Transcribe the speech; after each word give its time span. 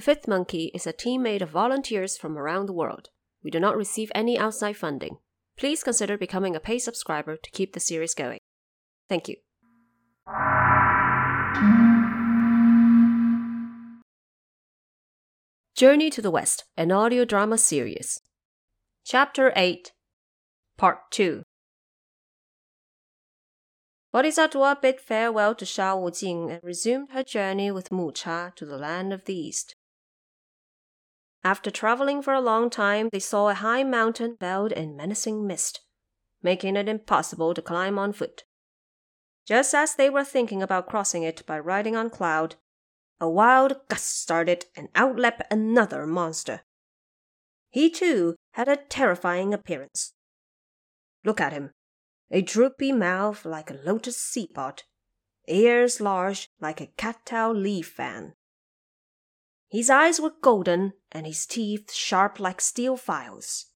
The 0.00 0.14
Fifth 0.14 0.26
Monkey 0.26 0.70
is 0.72 0.86
a 0.86 0.94
team 0.94 1.22
made 1.22 1.42
of 1.42 1.50
volunteers 1.50 2.16
from 2.16 2.38
around 2.38 2.64
the 2.64 2.72
world. 2.72 3.10
We 3.44 3.50
do 3.50 3.60
not 3.60 3.76
receive 3.76 4.10
any 4.14 4.38
outside 4.38 4.78
funding. 4.78 5.18
Please 5.58 5.82
consider 5.82 6.16
becoming 6.16 6.56
a 6.56 6.58
paid 6.58 6.78
subscriber 6.78 7.36
to 7.36 7.50
keep 7.50 7.74
the 7.74 7.80
series 7.80 8.14
going. 8.14 8.38
Thank 9.10 9.28
you. 9.28 9.36
Journey 15.76 16.08
to 16.08 16.22
the 16.22 16.30
West, 16.30 16.64
an 16.78 16.90
audio 16.90 17.26
drama 17.26 17.58
series. 17.58 18.22
Chapter 19.04 19.52
8, 19.54 19.92
Part 20.78 21.10
2. 21.10 21.42
Bodhisattva 24.14 24.78
bid 24.80 24.98
farewell 24.98 25.54
to 25.56 25.66
Sha 25.66 26.08
Jing 26.08 26.50
and 26.50 26.64
resumed 26.64 27.10
her 27.10 27.22
journey 27.22 27.70
with 27.70 27.92
Mu 27.92 28.12
Cha 28.12 28.50
to 28.56 28.64
the 28.64 28.78
land 28.78 29.12
of 29.12 29.26
the 29.26 29.38
East. 29.38 29.74
After 31.42 31.70
traveling 31.70 32.20
for 32.22 32.34
a 32.34 32.40
long 32.40 32.68
time, 32.68 33.08
they 33.12 33.18
saw 33.18 33.48
a 33.48 33.54
high 33.54 33.82
mountain 33.82 34.36
veiled 34.38 34.72
in 34.72 34.96
menacing 34.96 35.46
mist, 35.46 35.80
making 36.42 36.76
it 36.76 36.88
impossible 36.88 37.54
to 37.54 37.62
climb 37.62 37.98
on 37.98 38.12
foot. 38.12 38.44
Just 39.46 39.74
as 39.74 39.94
they 39.94 40.10
were 40.10 40.24
thinking 40.24 40.62
about 40.62 40.88
crossing 40.88 41.22
it 41.22 41.44
by 41.46 41.58
riding 41.58 41.96
on 41.96 42.10
cloud, 42.10 42.56
a 43.20 43.28
wild 43.28 43.76
gust 43.88 44.20
started 44.20 44.66
and 44.76 44.88
out 44.94 45.16
leapt 45.16 45.42
another 45.50 46.06
monster. 46.06 46.62
He 47.70 47.90
too 47.90 48.36
had 48.52 48.68
a 48.68 48.76
terrifying 48.76 49.54
appearance. 49.54 50.12
Look 51.24 51.40
at 51.40 51.52
him. 51.52 51.70
A 52.30 52.42
droopy 52.42 52.92
mouth 52.92 53.44
like 53.44 53.70
a 53.70 53.78
lotus 53.84 54.16
seapot, 54.16 54.84
ears 55.48 56.00
large 56.00 56.48
like 56.60 56.80
a 56.80 56.86
cattail 56.96 57.52
leaf 57.52 57.88
fan. 57.88 58.34
His 59.70 59.88
eyes 59.88 60.20
were 60.20 60.34
golden 60.42 60.94
and 61.12 61.26
his 61.26 61.46
teeth 61.46 61.92
sharp 61.92 62.40
like 62.40 62.60
steel 62.60 62.96
files. 62.96 63.66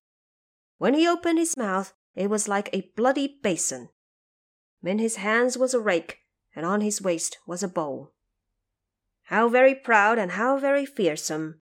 When 0.77 0.93
he 0.93 1.07
opened 1.07 1.39
his 1.39 1.55
mouth, 1.55 1.93
it 2.15 2.29
was 2.29 2.49
like 2.49 2.69
a 2.73 2.91
bloody 2.97 3.39
basin. 3.41 3.89
In 4.83 4.99
his 4.99 5.15
hands 5.15 5.57
was 5.57 5.73
a 5.73 5.79
rake, 5.79 6.19
and 6.53 6.65
on 6.65 6.81
his 6.81 7.01
waist 7.01 7.37
was 7.47 7.63
a 7.63 7.69
bow. 7.69 8.11
How 9.23 9.47
very 9.47 9.73
proud 9.73 10.19
and 10.19 10.31
how 10.31 10.57
very 10.57 10.85
fearsome! 10.85 11.61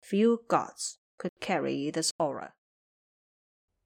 Few 0.00 0.44
gods 0.48 0.98
could 1.18 1.32
carry 1.40 1.90
this 1.90 2.12
aura. 2.18 2.54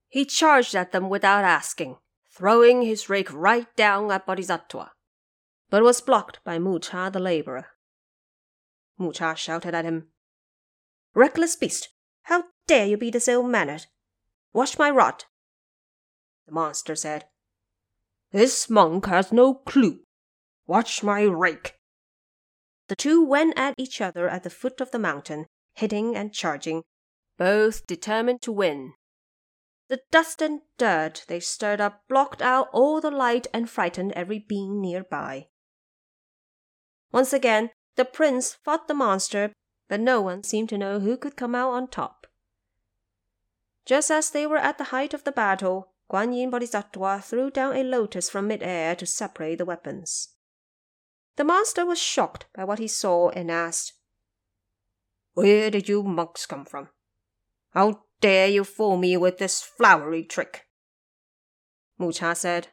He 0.08 0.24
charged 0.24 0.74
at 0.74 0.92
them 0.92 1.08
without 1.08 1.44
asking, 1.44 1.98
throwing 2.32 2.82
his 2.82 3.10
rake 3.10 3.32
right 3.32 3.66
down 3.76 4.10
at 4.12 4.26
Bodhisattva, 4.26 4.92
but 5.70 5.82
was 5.82 6.00
blocked 6.00 6.38
by 6.44 6.58
Mucha 6.58 7.10
the 7.12 7.18
laborer. 7.18 7.66
Mucha 8.98 9.34
shouted 9.36 9.74
at 9.74 9.84
him, 9.84 10.08
Reckless 11.14 11.56
beast, 11.56 11.88
how 12.22 12.44
dare 12.66 12.86
you 12.86 12.96
be 12.96 13.10
this 13.10 13.28
ill 13.28 13.42
mannered? 13.42 13.86
Watch 14.52 14.78
my 14.78 14.90
rod. 14.90 15.24
The 16.46 16.52
monster 16.52 16.96
said, 16.96 17.26
This 18.32 18.68
monk 18.68 19.06
has 19.06 19.32
no 19.32 19.54
clue. 19.54 20.00
Watch 20.66 21.02
my 21.02 21.22
rake. 21.22 21.74
The 22.88 22.96
two 22.96 23.24
went 23.24 23.58
at 23.58 23.74
each 23.78 24.00
other 24.00 24.28
at 24.28 24.42
the 24.42 24.50
foot 24.50 24.80
of 24.80 24.90
the 24.90 24.98
mountain, 24.98 25.46
hitting 25.74 26.16
and 26.16 26.32
charging, 26.32 26.82
both 27.36 27.86
determined 27.86 28.42
to 28.42 28.52
win. 28.52 28.94
The 29.88 30.00
dust 30.10 30.42
and 30.42 30.60
dirt 30.76 31.24
they 31.28 31.40
stirred 31.40 31.80
up 31.80 32.02
blocked 32.08 32.42
out 32.42 32.68
all 32.72 33.00
the 33.00 33.10
light 33.10 33.46
and 33.54 33.70
frightened 33.70 34.12
every 34.12 34.38
being 34.38 34.80
near 34.80 35.04
by. 35.04 35.48
Once 37.10 37.32
again, 37.32 37.70
the 37.98 38.04
prince 38.04 38.54
fought 38.54 38.86
the 38.86 38.94
monster, 38.94 39.52
but 39.88 39.98
no 39.98 40.20
one 40.20 40.44
seemed 40.44 40.68
to 40.68 40.78
know 40.78 41.00
who 41.00 41.16
could 41.16 41.36
come 41.36 41.54
out 41.54 41.72
on 41.72 41.88
top. 41.88 42.28
Just 43.84 44.08
as 44.08 44.30
they 44.30 44.46
were 44.46 44.56
at 44.56 44.78
the 44.78 44.84
height 44.84 45.12
of 45.12 45.24
the 45.24 45.32
battle, 45.32 45.92
Guan 46.08 46.34
Yin 46.34 46.48
Bodhisattva 46.48 47.20
threw 47.20 47.50
down 47.50 47.76
a 47.76 47.82
lotus 47.82 48.30
from 48.30 48.46
mid-air 48.46 48.94
to 48.94 49.04
separate 49.04 49.56
the 49.56 49.64
weapons. 49.64 50.28
The 51.36 51.44
monster 51.44 51.84
was 51.84 51.98
shocked 51.98 52.46
by 52.54 52.64
what 52.64 52.78
he 52.78 52.86
saw 52.86 53.30
and 53.30 53.50
asked, 53.50 53.94
Where 55.34 55.68
did 55.68 55.88
you 55.88 56.04
monks 56.04 56.46
come 56.46 56.64
from? 56.64 56.90
How 57.70 58.04
dare 58.20 58.46
you 58.46 58.62
fool 58.62 58.96
me 58.96 59.16
with 59.16 59.38
this 59.38 59.60
flowery 59.60 60.22
trick? 60.22 60.66
Mu 61.98 62.12
Cha 62.12 62.34
said, 62.34 62.68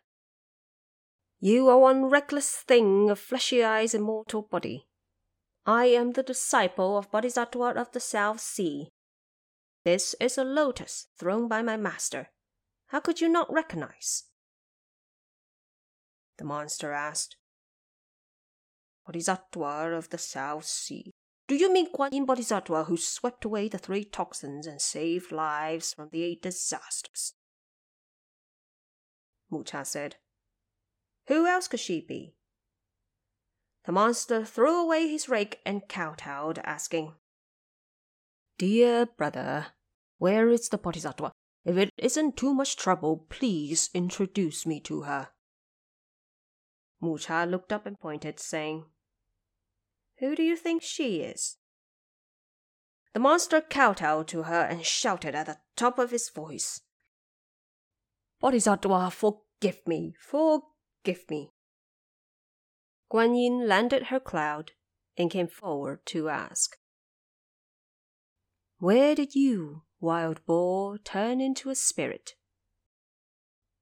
You 1.39 1.67
are 1.69 1.79
one 1.79 2.05
reckless 2.05 2.51
thing 2.51 3.09
of 3.09 3.17
fleshy 3.17 3.63
eyes 3.63 3.95
and 3.95 4.03
mortal 4.03 4.43
body. 4.43 4.87
I 5.65 5.85
am 5.85 6.11
the 6.11 6.21
disciple 6.21 6.95
of 6.97 7.09
Bodhisattva 7.09 7.79
of 7.79 7.91
the 7.91 7.99
South 7.99 8.39
Sea. 8.39 8.89
This 9.83 10.15
is 10.19 10.37
a 10.37 10.43
lotus 10.43 11.07
thrown 11.17 11.47
by 11.47 11.63
my 11.63 11.75
master. 11.75 12.29
How 12.87 12.99
could 12.99 13.19
you 13.19 13.27
not 13.27 13.51
recognize? 13.51 14.25
The 16.37 16.45
monster 16.45 16.91
asked, 16.91 17.37
Bodhisattva 19.07 19.95
of 19.95 20.09
the 20.09 20.17
South 20.19 20.65
Sea. 20.65 21.11
Do 21.47 21.55
you 21.55 21.71
mean 21.71 21.91
Guan 21.91 22.11
Yin 22.11 22.25
Bodhisattva 22.25 22.83
who 22.83 22.97
swept 22.97 23.45
away 23.45 23.67
the 23.67 23.77
three 23.77 24.03
toxins 24.03 24.67
and 24.67 24.81
saved 24.81 25.31
lives 25.31 25.93
from 25.93 26.09
the 26.11 26.23
eight 26.23 26.41
disasters? 26.41 27.33
Mucha 29.49 29.85
said. 29.85 30.17
Who 31.27 31.47
else 31.47 31.67
could 31.67 31.79
she 31.79 32.01
be? 32.01 32.35
The 33.85 33.91
monster 33.91 34.43
threw 34.43 34.81
away 34.81 35.07
his 35.07 35.29
rake 35.29 35.61
and 35.65 35.87
kowtowed, 35.87 36.59
asking, 36.59 37.13
Dear 38.57 39.05
brother, 39.05 39.67
where 40.17 40.49
is 40.49 40.69
the 40.69 40.77
Bodhisattva? 40.77 41.31
If 41.65 41.77
it 41.77 41.89
isn't 41.97 42.37
too 42.37 42.53
much 42.53 42.77
trouble, 42.77 43.25
please 43.29 43.89
introduce 43.93 44.65
me 44.65 44.79
to 44.81 45.01
her. 45.03 45.29
Mucha 47.01 47.45
looked 47.45 47.73
up 47.73 47.85
and 47.85 47.99
pointed, 47.99 48.39
saying, 48.39 48.85
who 50.19 50.35
do 50.35 50.43
you 50.43 50.55
think 50.55 50.81
she 50.81 51.21
is? 51.21 51.57
The 53.13 53.19
monster 53.19 53.61
kowtowed 53.61 54.27
to 54.29 54.43
her 54.43 54.61
and 54.61 54.85
shouted 54.85 55.35
at 55.35 55.45
the 55.45 55.57
top 55.75 55.99
of 55.99 56.11
his 56.11 56.29
voice. 56.29 56.81
Bodhisattva, 58.39 59.11
forgive 59.11 59.85
me, 59.85 60.15
forgive 60.19 61.29
me. 61.29 61.51
Guan 63.15 63.41
Yin 63.41 63.65
landed 63.65 64.07
her 64.07 64.19
cloud 64.19 64.73
and 65.15 65.31
came 65.31 65.47
forward 65.47 66.05
to 66.07 66.27
ask, 66.27 66.75
Where 68.77 69.15
did 69.15 69.33
you, 69.33 69.83
wild 70.01 70.45
boar, 70.45 70.97
turn 70.97 71.39
into 71.39 71.69
a 71.69 71.75
spirit? 71.75 72.33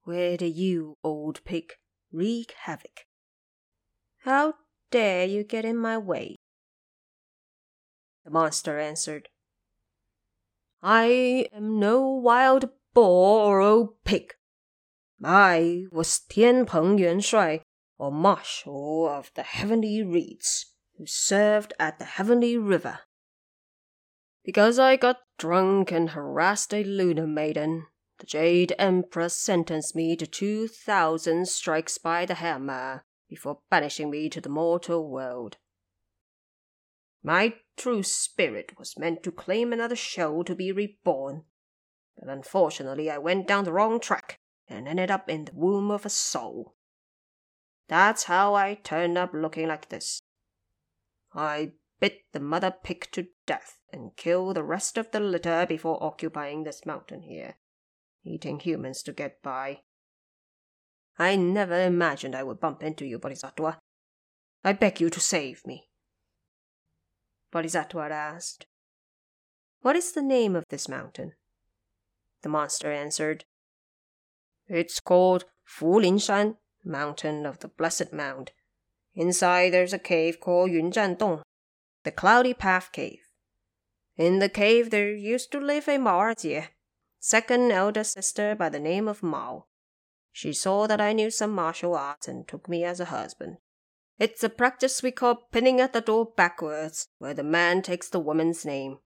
Where 0.04 0.38
did 0.38 0.56
you, 0.56 1.00
old 1.04 1.44
pig, 1.46 1.74
wreak 2.12 2.54
havoc? 2.66 3.08
How 4.20 4.54
dare 4.92 5.26
you 5.26 5.44
get 5.44 5.66
in 5.66 5.78
my 5.78 5.98
way? 5.98 6.36
The 8.26 8.30
monster 8.30 8.78
answered, 8.78 9.30
I 10.84 11.48
am 11.52 11.80
no 11.80 12.08
wild 12.08 12.70
boar 12.94 13.46
or 13.46 13.62
old 13.62 14.04
pig. 14.06 14.36
I 15.24 15.86
was 15.92 16.20
Tian 16.20 16.68
Peng 16.68 17.00
Yuan 17.00 17.18
Shuai, 17.18 17.63
or 18.04 18.12
Marshal 18.12 19.08
of 19.08 19.32
the 19.34 19.44
Heavenly 19.44 20.04
Reeds, 20.04 20.74
who 20.98 21.06
served 21.06 21.74
at 21.80 22.00
the 22.00 22.06
Heavenly 22.06 22.58
River. 22.58 23.00
Because 24.44 24.78
I 24.78 24.98
got 24.98 25.20
drunk 25.38 25.90
and 25.90 26.10
harassed 26.10 26.74
a 26.74 26.84
lunar 26.84 27.26
maiden, 27.26 27.86
the 28.20 28.26
Jade 28.26 28.74
Emperor 28.78 29.30
sentenced 29.30 29.96
me 29.96 30.18
to 30.18 30.28
two 30.28 30.68
thousand 30.68 31.48
strikes 31.48 31.98
by 31.98 32.26
the 32.26 32.34
hammer 32.34 33.06
before 33.30 33.60
banishing 33.72 34.12
me 34.12 34.28
to 34.28 34.42
the 34.42 34.50
mortal 34.50 35.10
world. 35.10 35.56
My 37.24 37.54
true 37.78 38.04
spirit 38.04 38.74
was 38.78 38.98
meant 38.98 39.24
to 39.24 39.32
claim 39.32 39.72
another 39.72 39.96
shell 39.96 40.44
to 40.44 40.54
be 40.54 40.74
reborn, 40.74 41.44
but 42.20 42.28
unfortunately 42.28 43.10
I 43.10 43.18
went 43.18 43.48
down 43.48 43.64
the 43.64 43.72
wrong 43.72 44.02
track 44.02 44.40
and 44.68 44.90
ended 44.90 45.10
up 45.10 45.30
in 45.30 45.46
the 45.46 45.54
womb 45.56 45.90
of 45.90 46.06
a 46.06 46.10
soul. 46.10 46.76
That's 47.88 48.24
how 48.24 48.54
I 48.54 48.76
turned 48.76 49.18
up 49.18 49.32
looking 49.34 49.68
like 49.68 49.90
this. 49.90 50.22
I 51.34 51.74
bit 52.00 52.24
the 52.32 52.40
mother 52.40 52.72
pig 52.84 53.08
to 53.12 53.28
death 53.46 53.80
and 53.92 54.16
killed 54.16 54.56
the 54.56 54.64
rest 54.64 54.98
of 54.98 55.12
the 55.12 55.20
litter 55.20 55.66
before 55.66 56.04
occupying 56.04 56.64
this 56.64 56.86
mountain 56.86 57.22
here, 57.22 57.56
eating 58.24 58.60
humans 58.60 59.04
to 59.04 59.14
get 59.14 59.42
by. 59.42 59.82
I 61.18 61.36
never 61.36 61.80
imagined 61.80 62.36
I 62.36 62.44
would 62.44 62.60
bump 62.60 62.84
into 62.84 63.06
you, 63.06 63.20
Bodhisattva. 63.20 63.80
I 64.64 64.74
beg 64.74 65.00
you 65.00 65.10
to 65.10 65.20
save 65.20 65.66
me. 65.66 65.90
Bodhisattva 67.52 68.10
asked, 68.12 68.66
What 69.82 69.96
is 69.96 70.14
the 70.14 70.24
name 70.24 70.56
of 70.56 70.66
this 70.70 70.90
mountain? 70.90 71.34
The 72.42 72.50
monster 72.50 72.92
answered, 72.92 73.46
It's 74.68 75.00
called 75.00 75.46
Fulingshan, 75.66 76.58
Mountain 76.84 77.46
of 77.46 77.60
the 77.60 77.68
Blessed 77.68 78.12
Mound. 78.14 78.52
Inside 79.16 79.74
there's 79.74 79.94
a 79.94 80.00
cave 80.00 80.40
called 80.40 80.72
Yunzhan 80.72 81.18
Dong, 81.18 81.44
the 82.04 82.12
Cloudy 82.12 82.54
Path 82.54 82.92
Cave. 82.92 83.22
In 84.18 84.40
the 84.40 84.50
cave 84.50 84.90
there 84.90 85.14
used 85.14 85.52
to 85.52 85.60
live 85.60 85.88
a 85.88 85.98
Mao 85.98 86.34
Jie, 86.34 86.70
second 87.20 87.72
elder 87.72 88.04
sister 88.04 88.56
by 88.56 88.70
the 88.70 88.80
name 88.80 89.08
of 89.08 89.24
Mao. 89.24 89.66
She 90.32 90.52
saw 90.52 90.88
that 90.88 91.00
I 91.00 91.14
knew 91.14 91.30
some 91.30 91.52
martial 91.52 91.96
arts 91.96 92.28
and 92.28 92.48
took 92.48 92.68
me 92.68 92.84
as 92.84 93.00
a 93.00 93.06
husband. 93.06 93.58
It's 94.20 94.44
a 94.44 94.50
practice 94.50 95.04
we 95.04 95.12
call 95.12 95.48
pinning 95.52 95.80
at 95.80 95.94
the 95.94 96.02
door 96.02 96.26
backwards, 96.36 97.08
where 97.20 97.34
the 97.34 97.44
man 97.44 97.82
takes 97.82 98.10
the 98.10 98.20
woman's 98.20 98.66
name. 98.66 99.00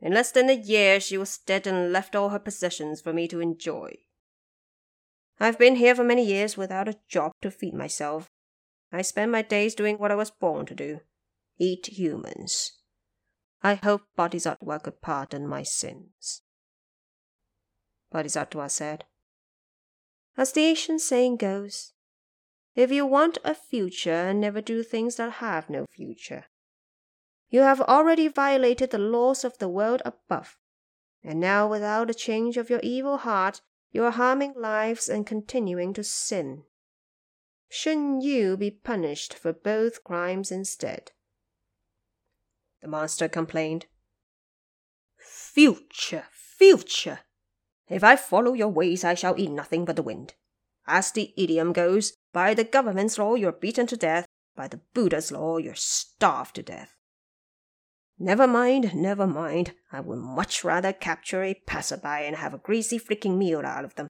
In 0.00 0.12
less 0.12 0.30
than 0.30 0.50
a 0.50 0.54
year 0.54 1.00
she 1.00 1.16
was 1.16 1.38
dead 1.38 1.66
and 1.66 1.92
left 1.92 2.14
all 2.14 2.30
her 2.30 2.38
possessions 2.38 3.00
for 3.00 3.12
me 3.12 3.26
to 3.28 3.40
enjoy. 3.40 3.96
I've 5.38 5.58
been 5.58 5.76
here 5.76 5.94
for 5.94 6.04
many 6.04 6.24
years 6.24 6.56
without 6.56 6.88
a 6.88 6.98
job 7.08 7.32
to 7.42 7.50
feed 7.50 7.74
myself. 7.74 8.30
I 8.92 9.02
spend 9.02 9.32
my 9.32 9.42
days 9.42 9.74
doing 9.74 9.98
what 9.98 10.10
I 10.10 10.14
was 10.14 10.30
born 10.30 10.66
to 10.66 10.74
do 10.74 11.00
eat 11.58 11.98
humans. 11.98 12.72
I 13.62 13.74
hope 13.74 14.02
Bodhisattva 14.14 14.80
could 14.80 15.00
pardon 15.00 15.48
my 15.48 15.62
sins. 15.62 16.42
Bodhisattva 18.12 18.68
said, 18.68 19.04
As 20.36 20.52
the 20.52 20.60
ancient 20.60 21.00
saying 21.00 21.36
goes, 21.36 21.92
if 22.74 22.92
you 22.92 23.06
want 23.06 23.38
a 23.42 23.54
future, 23.54 24.12
and 24.12 24.40
never 24.40 24.60
do 24.60 24.82
things 24.82 25.16
that 25.16 25.32
have 25.32 25.70
no 25.70 25.86
future. 25.90 26.44
You 27.48 27.60
have 27.60 27.80
already 27.80 28.28
violated 28.28 28.90
the 28.90 28.98
laws 28.98 29.44
of 29.44 29.56
the 29.58 29.68
world 29.68 30.02
above, 30.04 30.58
and 31.24 31.40
now 31.40 31.66
without 31.66 32.10
a 32.10 32.14
change 32.14 32.58
of 32.58 32.68
your 32.68 32.80
evil 32.82 33.16
heart, 33.18 33.62
you 33.96 34.04
are 34.04 34.10
harming 34.10 34.52
lives 34.54 35.08
and 35.08 35.26
continuing 35.26 35.94
to 35.94 36.04
sin. 36.04 36.62
Shouldn't 37.70 38.22
you 38.22 38.58
be 38.58 38.70
punished 38.70 39.32
for 39.32 39.54
both 39.54 40.04
crimes 40.04 40.52
instead? 40.52 41.12
The 42.82 42.88
monster 42.88 43.26
complained. 43.26 43.86
Future, 45.16 46.24
future! 46.30 47.20
If 47.88 48.04
I 48.04 48.16
follow 48.16 48.52
your 48.52 48.68
ways, 48.68 49.02
I 49.02 49.14
shall 49.14 49.38
eat 49.38 49.50
nothing 49.50 49.86
but 49.86 49.96
the 49.96 50.02
wind. 50.02 50.34
As 50.86 51.10
the 51.10 51.32
idiom 51.34 51.72
goes, 51.72 52.12
by 52.34 52.52
the 52.52 52.64
government's 52.64 53.16
law, 53.16 53.34
you're 53.34 53.50
beaten 53.50 53.86
to 53.86 53.96
death. 53.96 54.26
By 54.54 54.68
the 54.68 54.82
Buddha's 54.92 55.32
law, 55.32 55.56
you're 55.56 55.74
starved 55.74 56.56
to 56.56 56.62
death. 56.62 56.95
Never 58.18 58.46
mind, 58.46 58.94
never 58.94 59.26
mind. 59.26 59.74
I 59.92 60.00
would 60.00 60.18
much 60.18 60.64
rather 60.64 60.92
capture 60.92 61.42
a 61.42 61.54
passerby 61.66 62.24
and 62.26 62.36
have 62.36 62.54
a 62.54 62.58
greasy 62.58 62.98
freaking 62.98 63.36
meal 63.36 63.60
out 63.60 63.84
of 63.84 63.94
them. 63.94 64.08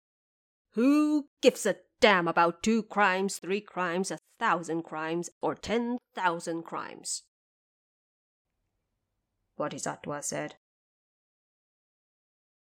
Who 0.74 1.26
gives 1.42 1.66
a 1.66 1.76
damn 2.00 2.28
about 2.28 2.62
two 2.62 2.82
crimes, 2.84 3.38
three 3.38 3.60
crimes, 3.60 4.10
a 4.10 4.18
thousand 4.38 4.82
crimes, 4.82 5.30
or 5.40 5.54
ten 5.54 5.98
thousand 6.14 6.62
crimes? 6.62 7.22
Bodhisattva 9.56 10.22
said. 10.22 10.54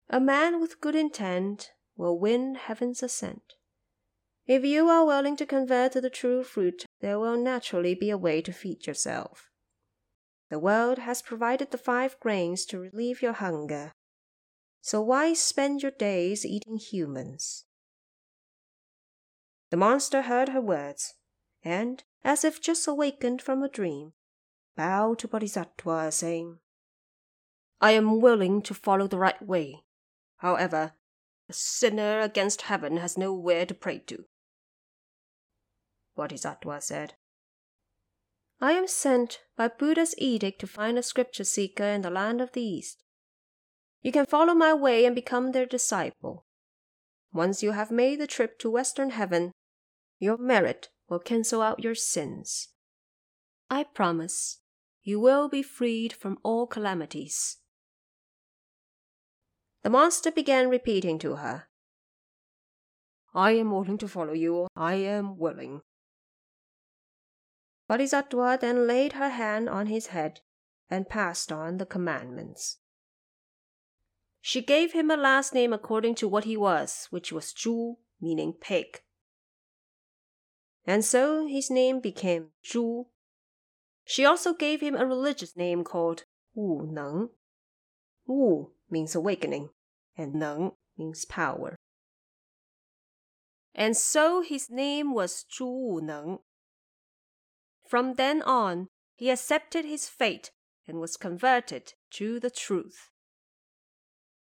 A 0.10 0.20
man 0.20 0.60
with 0.60 0.82
good 0.82 0.96
intent 0.96 1.72
will 1.96 2.20
win 2.20 2.56
heaven's 2.56 3.02
assent. 3.02 3.54
If 4.46 4.66
you 4.66 4.90
are 4.90 5.06
willing 5.06 5.38
to 5.38 5.46
convert 5.46 5.94
to 5.94 6.02
the 6.02 6.10
true 6.10 6.44
fruit, 6.44 6.86
there 7.00 7.18
will 7.18 7.38
naturally 7.38 7.96
be 7.96 8.10
a 8.10 8.18
way 8.18 8.42
to 8.42 8.52
feed 8.52 8.86
yourself. 8.86 9.50
The 10.54 10.60
world 10.60 11.00
has 11.00 11.24
provided 11.24 11.72
the 11.72 11.80
five 11.80 12.20
grains 12.20 12.64
to 12.66 12.78
relieve 12.78 13.24
your 13.24 13.34
hunger. 13.34 13.92
So 14.82 15.02
why 15.02 15.34
spend 15.34 15.82
your 15.82 15.90
days 15.90 16.46
eating 16.46 16.78
humans? 16.78 17.66
The 19.72 19.78
monster 19.78 20.22
heard 20.22 20.50
her 20.50 20.62
words, 20.62 21.16
and, 21.64 22.04
as 22.24 22.44
if 22.44 22.62
just 22.62 22.88
awakened 22.88 23.42
from 23.42 23.64
a 23.64 23.68
dream, 23.68 24.14
bowed 24.78 25.18
to 25.20 25.28
Bodhisattva, 25.28 26.12
saying, 26.12 26.60
I 27.82 27.94
am 27.94 28.22
willing 28.22 28.62
to 28.62 28.76
follow 28.76 29.08
the 29.08 29.18
right 29.18 29.42
way. 29.42 29.82
However, 30.38 30.94
a 31.50 31.54
sinner 31.54 32.20
against 32.20 32.70
heaven 32.70 32.98
has 32.98 33.18
nowhere 33.18 33.66
to 33.66 33.74
pray 33.74 33.98
to. 34.06 34.26
Bodhisattva 36.16 36.80
said, 36.82 37.16
I 38.64 38.72
am 38.72 38.88
sent 38.88 39.42
by 39.58 39.68
Buddha's 39.68 40.16
edict 40.18 40.62
to 40.62 40.68
find 40.68 40.98
a 40.98 41.04
scripture 41.04 41.44
seeker 41.44 41.84
in 41.84 42.02
the 42.02 42.10
land 42.10 42.40
of 42.40 42.54
the 42.54 42.62
East. 42.62 43.04
You 44.02 44.14
can 44.14 44.26
follow 44.26 44.54
my 44.54 44.74
way 44.74 45.04
and 45.04 45.14
become 45.14 45.52
their 45.52 45.66
disciple. 45.66 46.46
Once 47.34 47.62
you 47.62 47.72
have 47.72 47.92
made 47.92 48.22
the 48.22 48.26
trip 48.26 48.58
to 48.60 48.72
Western 48.72 49.10
Heaven, 49.10 49.52
your 50.18 50.38
merit 50.38 50.88
will 51.10 51.20
cancel 51.20 51.62
out 51.62 51.84
your 51.84 51.94
sins. 51.94 52.70
I 53.70 53.84
promise 53.84 54.62
you 55.02 55.20
will 55.20 55.50
be 55.50 55.62
freed 55.62 56.14
from 56.14 56.38
all 56.42 56.66
calamities. 56.66 57.58
The 59.82 59.90
monster 59.90 60.32
began 60.32 60.70
repeating 60.70 61.20
to 61.20 61.36
her, 61.36 61.66
I 63.36 63.52
am 63.58 63.72
willing 63.72 63.98
to 63.98 64.08
follow 64.08 64.32
you. 64.32 64.68
I 64.74 64.94
am 64.94 65.38
willing. 65.38 65.82
Bodhisattva 67.88 68.58
then 68.62 68.88
laid 68.88 69.14
her 69.14 69.30
hand 69.30 69.70
on 69.70 69.88
his 69.88 70.08
head 70.08 70.42
and 70.90 71.10
passed 71.10 71.52
on 71.52 71.78
the 71.78 71.86
commandments. 71.86 72.78
She 74.42 74.62
gave 74.62 74.94
him 74.94 75.10
a 75.10 75.18
last 75.18 75.54
name 75.54 75.74
according 75.74 76.16
to 76.16 76.28
what 76.28 76.44
he 76.44 76.58
was, 76.58 77.08
which 77.10 77.32
was 77.32 77.54
Zhu, 77.54 77.96
meaning 78.20 78.54
pig. 78.54 79.02
And 80.86 81.04
so 81.04 81.48
his 81.48 81.70
name 81.70 82.02
became 82.02 82.50
Zhu. 82.64 83.06
She 84.06 84.26
also 84.26 84.54
gave 84.54 84.82
him 84.82 84.96
a 84.96 85.06
religious 85.06 85.56
name 85.56 85.84
called 85.84 86.26
Wu 86.54 86.86
Neng. 86.92 87.30
Wu 88.28 88.72
means 88.90 89.16
awakening, 89.16 89.70
and 90.18 90.34
Neng 90.34 90.72
means 90.98 91.24
power. 91.26 91.78
And 93.74 93.96
so 93.96 94.42
his 94.42 94.70
name 94.70 95.14
was 95.14 95.46
Zhu 95.50 95.66
Wu 95.66 96.02
Neng, 96.02 96.40
from 97.94 98.16
then 98.16 98.42
on, 98.42 98.88
he 99.18 99.30
accepted 99.30 99.86
his 99.86 100.10
fate 100.10 100.50
and 100.88 101.00
was 101.00 101.16
converted 101.16 101.94
to 102.10 102.40
the 102.40 102.50
truth. 102.50 103.12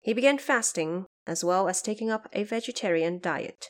He 0.02 0.14
began 0.14 0.38
fasting 0.38 1.06
as 1.26 1.46
well 1.46 1.70
as 1.70 1.82
taking 1.82 2.12
up 2.12 2.28
a 2.34 2.44
vegetarian 2.44 3.20
diet, 3.20 3.68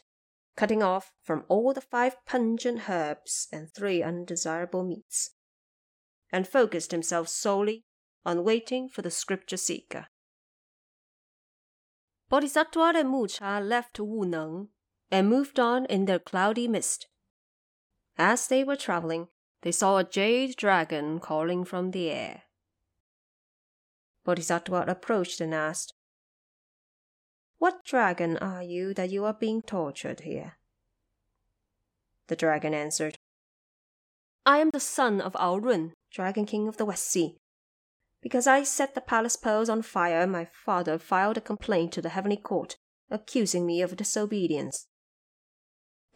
cutting 0.55 0.81
off 0.81 1.11
from 1.21 1.45
all 1.47 1.75
the 1.75 1.81
five 1.81 2.15
pungent 2.25 2.89
herbs 2.89 3.47
and 3.51 3.71
three 3.71 4.01
undesirable 4.01 4.83
meats, 4.83 5.35
and 6.31 6.47
focused 6.47 6.89
himself 6.89 7.27
solely 7.27 7.85
on 8.25 8.43
waiting 8.43 8.89
for 8.89 9.03
the 9.03 9.11
scripture 9.11 9.57
seeker. 9.57 10.07
Bodhisattva 12.29 12.93
and 12.95 13.09
Mucha 13.09 13.59
left 13.63 13.99
Wu 13.99 14.25
Neng 14.25 14.69
and 15.11 15.29
moved 15.29 15.59
on 15.59 15.85
in 15.85 16.05
their 16.05 16.17
cloudy 16.17 16.67
mist. 16.67 17.05
As 18.17 18.47
they 18.47 18.63
were 18.63 18.75
traveling, 18.75 19.27
they 19.61 19.71
saw 19.71 19.97
a 19.97 20.03
jade 20.03 20.55
dragon 20.55 21.19
calling 21.19 21.65
from 21.65 21.91
the 21.91 22.09
air. 22.09 22.43
Bodhisattva 24.23 24.85
approached 24.87 25.39
and 25.39 25.53
asked, 25.53 25.93
What 27.57 27.85
dragon 27.85 28.37
are 28.37 28.61
you 28.61 28.93
that 28.93 29.09
you 29.09 29.25
are 29.25 29.33
being 29.33 29.61
tortured 29.61 30.21
here? 30.21 30.57
The 32.27 32.35
dragon 32.35 32.73
answered, 32.73 33.17
I 34.45 34.59
am 34.59 34.69
the 34.69 34.79
son 34.79 35.21
of 35.21 35.35
Ao 35.37 35.57
Run, 35.57 35.93
Dragon 36.11 36.45
King 36.45 36.67
of 36.67 36.77
the 36.77 36.85
West 36.85 37.09
Sea. 37.09 37.37
Because 38.21 38.47
I 38.47 38.63
set 38.63 38.95
the 38.95 39.01
palace 39.01 39.35
pearls 39.35 39.69
on 39.69 39.81
fire, 39.81 40.25
my 40.27 40.45
father 40.45 40.97
filed 40.97 41.37
a 41.37 41.41
complaint 41.41 41.93
to 41.93 42.01
the 42.01 42.09
heavenly 42.09 42.37
court, 42.37 42.77
accusing 43.09 43.65
me 43.65 43.81
of 43.81 43.95
disobedience. 43.95 44.87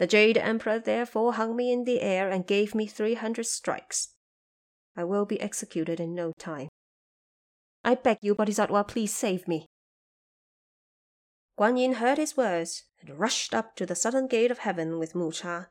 The 0.02 0.08
Jade 0.08 0.40
Emperor 0.40 0.80
therefore 0.80 1.34
hung 1.34 1.56
me 1.56 1.72
in 1.72 1.84
the 1.84 2.02
air 2.02 2.28
and 2.32 2.48
gave 2.48 2.74
me 2.74 2.88
three 2.88 3.14
hundred 3.14 3.46
strikes. 3.46 4.16
I 4.98 5.04
will 5.04 5.26
be 5.26 5.40
executed 5.40 6.00
in 6.00 6.16
no 6.16 6.34
time. 6.40 6.70
I 7.84 7.94
beg 7.94 8.18
you, 8.22 8.34
Bodhisattva, 8.34 8.86
please 8.86 9.14
save 9.14 9.48
me. 9.48 9.68
Guan 11.56 11.78
Yin 11.78 11.94
heard 11.94 12.18
his 12.18 12.36
words 12.36 12.86
and 13.00 13.20
rushed 13.20 13.54
up 13.54 13.76
to 13.76 13.86
the 13.86 13.94
southern 13.94 14.26
gate 14.26 14.50
of 14.50 14.58
heaven 14.58 14.98
with 14.98 15.14
Mu 15.14 15.32
Cha, 15.32 15.68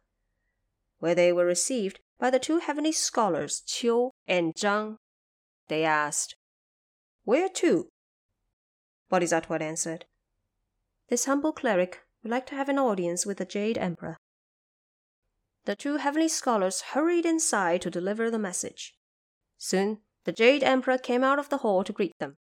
where 1.01 1.17
they 1.17 1.33
were 1.33 1.45
received 1.45 1.99
by 2.21 2.31
the 2.31 2.39
two 2.39 2.61
heavenly 2.61 2.93
scholars, 2.93 3.65
Qiu 3.67 4.11
and 4.29 4.55
Zhang. 4.55 4.99
They 5.67 5.83
asked, 5.83 6.37
Where 7.25 7.49
to? 7.49 7.89
Bodhisattva 9.09 9.55
answered, 9.61 10.05
This 11.09 11.25
humble 11.25 11.53
cleric 11.53 12.05
would 12.23 12.31
like 12.31 12.47
to 12.47 12.55
have 12.55 12.69
an 12.69 12.79
audience 12.79 13.25
with 13.25 13.39
the 13.39 13.45
Jade 13.45 13.79
Emperor. 13.79 14.17
The 15.65 15.77
two 15.77 15.97
heavenly 15.97 16.29
scholars 16.29 16.81
hurried 16.93 17.27
inside 17.27 17.83
to 17.83 17.91
deliver 17.91 18.31
the 18.31 18.39
message. 18.39 18.95
Soon, 19.59 19.99
the 20.25 20.33
Jade 20.33 20.63
Emperor 20.63 20.99
came 20.99 21.25
out 21.25 21.39
of 21.39 21.49
the 21.49 21.59
hall 21.59 21.85
to 21.85 21.93
greet 21.93 22.19
them. 22.19 22.37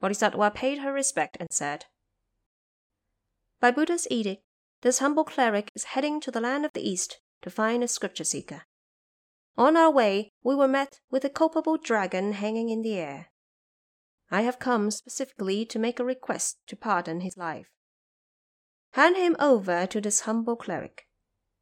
Bodhisattva 0.00 0.50
paid 0.50 0.78
her 0.78 0.92
respect 0.92 1.36
and 1.40 1.48
said, 1.50 1.86
By 3.60 3.70
Buddha's 3.70 4.06
edict, 4.10 4.42
this 4.82 4.98
humble 4.98 5.24
cleric 5.24 5.70
is 5.74 5.84
heading 5.84 6.20
to 6.20 6.30
the 6.30 6.40
land 6.40 6.64
of 6.64 6.72
the 6.72 6.86
East 6.86 7.18
to 7.42 7.50
find 7.50 7.82
a 7.82 7.88
scripture 7.88 8.24
seeker. 8.24 8.62
On 9.56 9.76
our 9.76 9.90
way, 9.90 10.32
we 10.42 10.54
were 10.54 10.68
met 10.68 11.00
with 11.10 11.24
a 11.24 11.30
culpable 11.30 11.78
dragon 11.78 12.32
hanging 12.32 12.68
in 12.68 12.82
the 12.82 12.98
air. 12.98 13.30
I 14.30 14.42
have 14.42 14.58
come 14.58 14.90
specifically 14.90 15.64
to 15.66 15.78
make 15.78 15.98
a 15.98 16.04
request 16.04 16.58
to 16.66 16.76
pardon 16.76 17.20
his 17.20 17.36
life. 17.36 17.68
Hand 18.96 19.18
him 19.18 19.36
over 19.38 19.86
to 19.88 20.00
this 20.00 20.20
humble 20.20 20.56
cleric, 20.56 21.06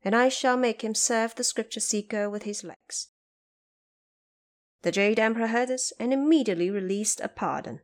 and 0.04 0.14
I 0.14 0.28
shall 0.28 0.56
make 0.56 0.84
him 0.84 0.94
serve 0.94 1.34
the 1.34 1.42
scripture 1.42 1.80
seeker 1.80 2.30
with 2.30 2.44
his 2.44 2.62
legs. 2.62 3.08
The 4.82 4.92
Jade 4.92 5.18
Emperor 5.18 5.48
heard 5.48 5.68
this 5.68 5.92
and 5.98 6.12
immediately 6.12 6.70
released 6.70 7.20
a 7.20 7.26
pardon. 7.26 7.80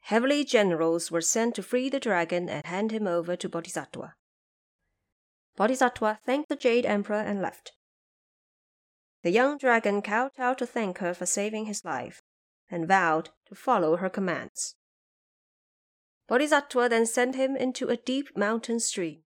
Heavenly 0.00 0.44
generals 0.44 1.10
were 1.10 1.22
sent 1.22 1.54
to 1.54 1.62
free 1.62 1.88
the 1.88 1.98
dragon 1.98 2.50
and 2.50 2.66
hand 2.66 2.90
him 2.90 3.06
over 3.06 3.34
to 3.34 3.48
Bodhisattva. 3.48 4.14
Bodhisattva 5.56 6.20
thanked 6.26 6.50
the 6.50 6.56
Jade 6.56 6.84
Emperor 6.84 7.16
and 7.16 7.40
left. 7.40 7.72
The 9.22 9.30
young 9.30 9.56
dragon 9.56 10.02
kowtowed 10.02 10.58
to 10.58 10.66
thank 10.66 10.98
her 10.98 11.14
for 11.14 11.24
saving 11.24 11.64
his 11.64 11.82
life 11.82 12.20
and 12.68 12.86
vowed 12.86 13.30
to 13.46 13.54
follow 13.54 13.96
her 13.96 14.10
commands. 14.10 14.76
Bodhisattva 16.30 16.88
then 16.88 17.06
sent 17.06 17.34
him 17.34 17.56
into 17.56 17.88
a 17.88 17.96
deep 17.96 18.36
mountain 18.36 18.78
stream. 18.78 19.24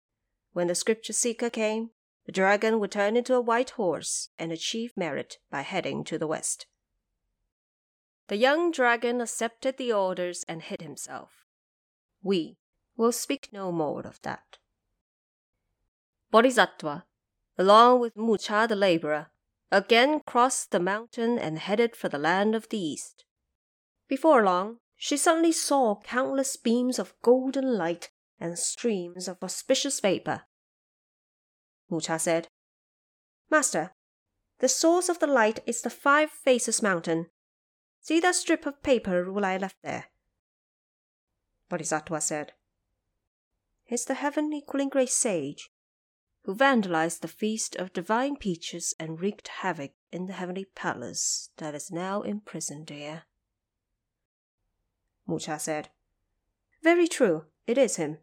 When 0.54 0.68
the 0.68 0.74
scripture 0.74 1.12
seeker 1.12 1.50
came, 1.50 1.90
the 2.26 2.32
dragon 2.32 2.80
would 2.80 2.92
turn 2.92 3.18
into 3.18 3.36
a 3.36 3.42
white 3.42 3.72
horse 3.72 4.30
and 4.40 4.54
achieve 4.54 4.96
merit 4.96 5.38
by 5.52 5.64
heading 5.64 6.06
to 6.06 6.18
the 6.18 6.28
west. 6.28 6.66
The 8.30 8.38
young 8.38 8.72
dragon 8.72 9.20
accepted 9.20 9.76
the 9.76 9.92
orders 9.92 10.46
and 10.48 10.62
hid 10.62 10.82
himself. 10.82 11.44
We 12.22 12.56
will 12.96 13.12
speak 13.12 13.50
no 13.52 13.70
more 13.74 14.08
of 14.08 14.22
that. 14.22 14.60
Bodhisattva, 16.32 17.04
along 17.58 18.00
with 18.00 18.16
Mucha 18.16 18.66
the 18.70 18.78
laborer, 18.78 19.28
again 19.74 20.22
crossed 20.26 20.72
the 20.72 20.80
mountain 20.80 21.38
and 21.38 21.60
headed 21.60 21.98
for 21.98 22.08
the 22.08 22.18
land 22.18 22.56
of 22.56 22.70
the 22.70 22.80
east. 22.80 23.26
Before 24.08 24.42
long, 24.42 24.78
she 24.96 25.18
suddenly 25.18 25.52
saw 25.52 26.00
countless 26.02 26.56
beams 26.56 27.00
of 27.00 27.14
golden 27.22 27.78
light 27.78 28.12
and 28.40 28.58
streams 28.58 29.28
of 29.28 29.42
auspicious 29.44 30.00
vapor. 30.00 30.44
Mucha 31.90 32.20
said, 32.20 32.48
Master, 33.50 33.92
the 34.60 34.70
source 34.70 35.10
of 35.10 35.20
the 35.20 35.28
light 35.28 35.60
is 35.66 35.82
the 35.82 35.90
Five 35.90 36.32
Phases 36.32 36.82
Mountain. 36.82 37.28
See 38.02 38.20
that 38.20 38.36
strip 38.36 38.66
of 38.66 38.82
paper 38.82 39.30
I 39.44 39.58
left 39.58 39.78
there. 39.84 40.06
Bodhisattva 41.70 42.22
said, 42.22 42.54
It's 43.86 44.06
the 44.06 44.16
heaven 44.16 44.54
equaling 44.54 44.90
great 44.90 45.10
sage 45.10 45.70
who 46.44 46.56
vandalized 46.56 47.22
the 47.22 47.28
feast 47.28 47.76
of 47.78 47.94
divine 47.94 48.36
peaches 48.36 48.94
and 49.00 49.22
wreaked 49.22 49.48
havoc 49.48 49.92
in 50.12 50.26
the 50.26 50.34
heavenly 50.34 50.66
palace 50.66 51.50
that 51.58 51.74
is 51.74 51.92
now 51.92 52.22
imprisoned 52.22 52.90
here. 52.90 53.24
Mucha 55.26 55.60
said, 55.60 55.90
Very 56.82 57.08
true, 57.08 57.46
it 57.66 57.78
is 57.78 57.96
him. 57.96 58.18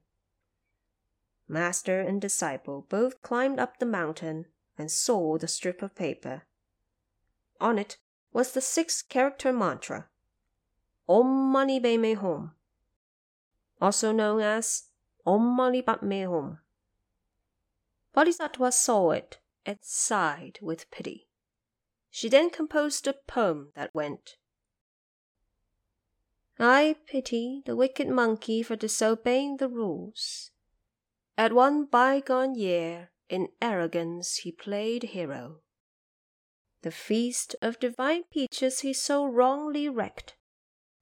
Master 1.49 2.01
and 2.01 2.21
disciple 2.21 2.87
both 2.89 3.23
climbed 3.23 3.59
up 3.59 3.79
the 3.79 3.87
mountain 3.87 4.47
and 4.79 4.91
saw 4.91 5.37
the 5.37 5.49
strip 5.49 5.83
of 5.83 5.95
paper. 5.95 6.43
On 7.61 7.79
it 7.79 7.99
was 8.33 8.53
the 8.53 8.61
six 8.61 9.03
character 9.03 9.53
mantra 9.53 10.09
Om 11.09 11.51
Mani 11.51 11.81
Padme 11.81 12.15
Hum, 12.15 12.55
also 13.81 14.13
known 14.13 14.41
as 14.41 14.85
Om 15.27 15.43
Mani 15.43 15.83
Padme 15.83 16.25
Hum. 16.25 16.59
Bodhisattva 18.13 18.71
saw 18.71 19.11
it 19.11 19.39
and 19.67 19.79
sighed 19.83 20.59
with 20.63 20.91
pity. 20.91 21.29
She 22.11 22.29
then 22.29 22.51
composed 22.51 23.07
a 23.07 23.13
poem 23.13 23.73
that 23.75 23.95
went 23.95 24.37
I 26.63 26.97
pity 27.07 27.63
the 27.65 27.75
wicked 27.75 28.09
monkey 28.09 28.63
for 28.63 28.77
disobeying 28.77 29.57
the 29.57 29.69
rules. 29.69 30.51
At 31.39 31.55
one 31.55 31.87
bygone 31.87 32.55
year, 32.55 33.13
in 33.31 33.49
arrogance 33.63 34.37
he 34.37 34.53
played 34.53 35.05
hero. 35.05 35.63
The 36.83 36.91
feast 36.91 37.57
of 37.63 37.81
divine 37.81 38.25
peaches 38.31 38.81
he 38.81 38.93
so 38.93 39.25
wrongly 39.25 39.89
wrecked. 39.89 40.37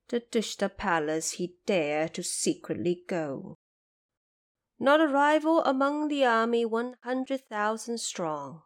The 0.09 0.21
Tushita 0.21 0.69
palace 0.69 1.33
he 1.33 1.57
dare 1.67 2.09
to 2.11 2.23
secretly 2.23 3.03
go. 3.09 3.57
Not 4.79 5.01
a 5.01 5.09
rival 5.09 5.65
among 5.65 6.07
the 6.07 6.25
army 6.25 6.65
one 6.65 6.95
hundred 7.03 7.49
thousand 7.49 7.99
strong. 7.99 8.63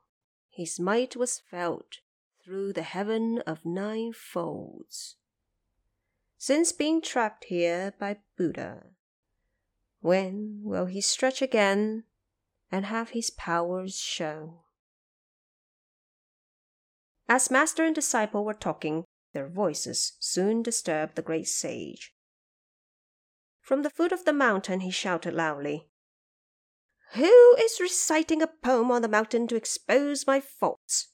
His 0.51 0.79
might 0.79 1.17
was 1.17 1.41
felt 1.51 2.01
through 2.45 2.75
the 2.75 2.83
heaven 2.83 3.39
of 3.47 3.65
nine 3.65 4.13
folds. 4.13 5.17
Since 6.43 6.73
being 6.73 7.01
trapped 7.01 7.45
here 7.45 7.95
by 8.01 8.17
Buddha, 8.37 8.87
when 10.01 10.59
will 10.65 10.87
he 10.87 11.01
stretch 11.01 11.41
again 11.41 12.03
and 12.69 12.85
have 12.85 13.11
his 13.11 13.31
powers 13.31 13.97
shown? 13.97 14.59
As 17.29 17.49
master 17.49 17.85
and 17.85 17.95
disciple 17.95 18.45
were 18.45 18.55
talking, 18.55 19.05
their 19.33 19.47
voices 19.47 20.15
soon 20.19 20.65
disturbed 20.65 21.15
the 21.15 21.23
great 21.23 21.47
sage. 21.47 22.13
From 23.61 23.85
the 23.85 23.91
foot 23.91 24.11
of 24.11 24.25
the 24.25 24.33
mountain 24.33 24.81
he 24.81 24.91
shouted 24.91 25.35
loudly, 25.35 25.91
who 27.13 27.55
is 27.61 27.79
reciting 27.81 28.43
a 28.43 28.49
poem 28.49 28.91
on 28.91 29.03
the 29.03 29.07
mountain 29.07 29.47
to 29.47 29.55
expose 29.55 30.27
my 30.27 30.41
faults? 30.41 31.13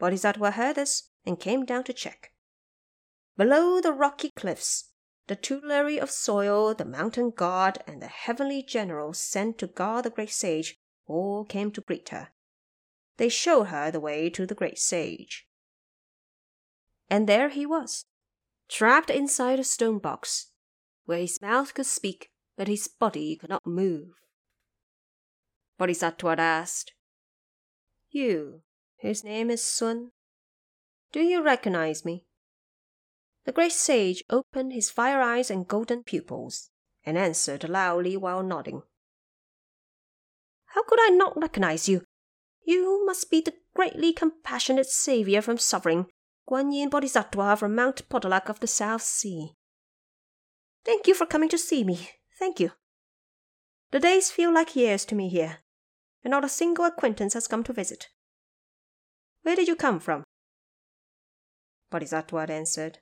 Bodhisattva 0.00 0.50
heard 0.50 0.74
this 0.74 1.10
and 1.24 1.38
came 1.38 1.64
down 1.64 1.84
to 1.84 1.92
check. 1.92 2.31
Below 3.36 3.80
the 3.80 3.92
rocky 3.92 4.30
cliffs, 4.36 4.90
the 5.26 5.36
tutelary 5.36 5.98
of 5.98 6.10
soil, 6.10 6.74
the 6.74 6.84
mountain 6.84 7.30
god, 7.30 7.82
and 7.86 8.02
the 8.02 8.08
heavenly 8.08 8.62
general 8.62 9.14
sent 9.14 9.58
to 9.58 9.66
guard 9.66 10.04
the 10.04 10.10
great 10.10 10.30
sage 10.30 10.76
all 11.06 11.44
came 11.44 11.70
to 11.72 11.80
greet 11.80 12.10
her. 12.10 12.28
They 13.16 13.28
showed 13.28 13.64
her 13.64 13.90
the 13.90 14.00
way 14.00 14.28
to 14.30 14.46
the 14.46 14.54
great 14.54 14.78
sage. 14.78 15.46
And 17.08 17.28
there 17.28 17.48
he 17.48 17.66
was, 17.66 18.04
trapped 18.68 19.10
inside 19.10 19.58
a 19.58 19.64
stone 19.64 19.98
box, 19.98 20.52
where 21.04 21.18
his 21.18 21.40
mouth 21.40 21.74
could 21.74 21.86
speak 21.86 22.30
but 22.56 22.68
his 22.68 22.88
body 22.88 23.36
could 23.36 23.50
not 23.50 23.66
move. 23.66 24.10
Bodhisattva 25.78 26.36
asked, 26.38 26.92
You, 28.10 28.62
whose 29.00 29.24
name 29.24 29.50
is 29.50 29.62
Sun, 29.62 30.12
do 31.12 31.20
you 31.20 31.42
recognize 31.42 32.04
me? 32.04 32.26
The 33.44 33.52
great 33.52 33.72
sage 33.72 34.22
opened 34.30 34.72
his 34.72 34.90
fire 34.90 35.20
eyes 35.20 35.50
and 35.50 35.66
golden 35.66 36.04
pupils, 36.04 36.70
and 37.04 37.18
answered 37.18 37.68
loudly 37.68 38.16
while 38.16 38.42
nodding. 38.42 38.82
How 40.66 40.84
could 40.84 41.00
I 41.02 41.10
not 41.10 41.36
recognize 41.36 41.88
you? 41.88 42.02
You 42.64 43.04
must 43.04 43.30
be 43.30 43.40
the 43.40 43.54
greatly 43.74 44.12
compassionate 44.12 44.86
savior 44.86 45.42
from 45.42 45.58
suffering, 45.58 46.06
Guan 46.48 46.72
Yin 46.72 46.88
Bodhisattva 46.88 47.56
from 47.56 47.74
Mount 47.74 48.08
Potalaka 48.08 48.50
of 48.50 48.60
the 48.60 48.66
South 48.66 49.02
Sea. 49.02 49.52
Thank 50.84 51.06
you 51.06 51.14
for 51.14 51.26
coming 51.26 51.48
to 51.48 51.58
see 51.58 51.84
me. 51.84 52.10
Thank 52.38 52.60
you. 52.60 52.72
The 53.90 54.00
days 54.00 54.30
feel 54.30 54.52
like 54.52 54.76
years 54.76 55.04
to 55.06 55.14
me 55.14 55.28
here, 55.28 55.58
and 56.24 56.30
not 56.30 56.44
a 56.44 56.48
single 56.48 56.84
acquaintance 56.84 57.34
has 57.34 57.46
come 57.46 57.62
to 57.64 57.72
visit. 57.72 58.08
Where 59.42 59.56
did 59.56 59.68
you 59.68 59.76
come 59.76 60.00
from? 60.00 60.22
Bodhisattva 61.90 62.46
answered. 62.50 63.00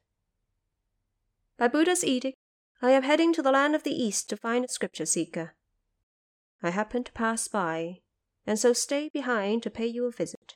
By 1.60 1.68
Buddha's 1.68 2.02
edict, 2.02 2.38
I 2.80 2.92
am 2.92 3.02
heading 3.02 3.34
to 3.34 3.42
the 3.42 3.52
land 3.52 3.74
of 3.74 3.82
the 3.82 3.92
East 3.92 4.30
to 4.30 4.36
find 4.38 4.64
a 4.64 4.68
scripture 4.68 5.04
seeker. 5.04 5.56
I 6.62 6.70
happened 6.70 7.04
to 7.04 7.12
pass 7.12 7.48
by, 7.48 7.98
and 8.46 8.58
so 8.58 8.72
stay 8.72 9.10
behind 9.12 9.62
to 9.64 9.70
pay 9.70 9.84
you 9.84 10.06
a 10.06 10.10
visit. 10.10 10.54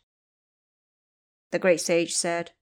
The 1.50 1.58
great 1.58 1.82
sage 1.82 2.14
said, 2.14 2.52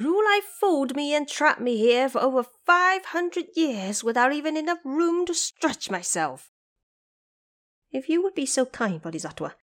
Rulai 0.00 0.38
fooled 0.60 0.94
me 0.94 1.14
and 1.14 1.26
trapped 1.26 1.60
me 1.60 1.76
here 1.76 2.08
for 2.08 2.20
over 2.20 2.44
five 2.64 3.06
hundred 3.06 3.46
years 3.56 4.04
without 4.04 4.32
even 4.32 4.56
enough 4.56 4.78
room 4.84 5.26
to 5.26 5.34
stretch 5.34 5.90
myself. 5.90 6.52
If 7.90 8.08
you 8.08 8.22
would 8.22 8.36
be 8.36 8.46
so 8.46 8.66
kind, 8.66 9.02
Bodhisattva, 9.02 9.56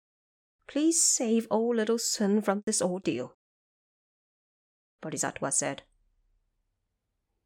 please 0.67 0.99
save 0.99 1.45
old 1.51 1.75
little 1.75 1.99
Sun 1.99 2.41
from 2.41 2.63
this 2.65 2.81
ordeal. 2.81 3.35
Bodhisattva 4.99 5.51
said, 5.51 5.83